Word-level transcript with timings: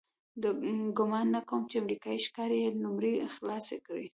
ګمان 0.97 1.27
نه 1.35 1.41
کوم 1.49 1.61
چې 1.69 1.75
امریکایي 1.83 2.19
ښکاري 2.27 2.57
یې 2.63 2.69
لومې 2.81 3.13
خلاصې 3.35 3.77
کړي. 3.87 4.07